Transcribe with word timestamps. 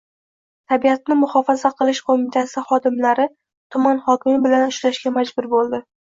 Tabiatni 0.71 1.17
muhofaza 1.17 1.69
qilish 1.81 1.99
qo`mitasi 2.07 2.63
xodimlari 2.69 3.25
tuman 3.75 4.01
hokimi 4.07 4.39
bilan 4.47 4.65
ishlashga 4.71 5.13
majbur 5.19 5.49
bo`ldi. 5.53 5.81